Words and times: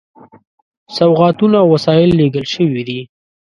سوغاتونه 0.97 1.55
او 1.63 1.67
وسایل 1.75 2.09
لېږل 2.19 2.45
شوي 2.53 2.81
دي. 2.87 2.99